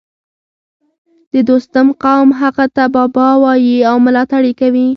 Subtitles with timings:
[1.31, 4.87] د دوستم قوم هغه ته بابا وايي او ملاتړ یې کوي